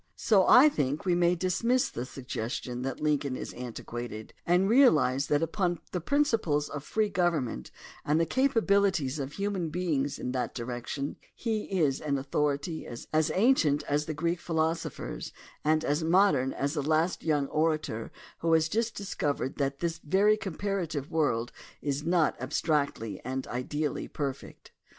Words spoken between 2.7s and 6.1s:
that Lincoln is antiquated and realize that upon the